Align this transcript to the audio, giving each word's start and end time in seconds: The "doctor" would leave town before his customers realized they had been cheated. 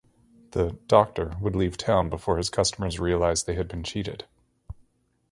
The 0.53 0.79
"doctor" 0.87 1.37
would 1.39 1.55
leave 1.55 1.77
town 1.77 2.09
before 2.09 2.37
his 2.37 2.49
customers 2.49 2.99
realized 2.99 3.45
they 3.45 3.53
had 3.53 3.67
been 3.67 3.83
cheated. 3.83 4.25